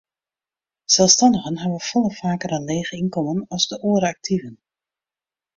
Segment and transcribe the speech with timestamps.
[0.93, 4.55] Selsstannigen hawwe folle faker in leech ynkommen as de oare aktiven.